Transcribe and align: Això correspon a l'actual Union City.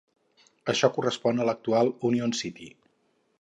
Això 0.73 0.89
correspon 0.95 1.43
a 1.43 1.47
l'actual 1.49 1.93
Union 2.11 2.35
City. 2.41 2.73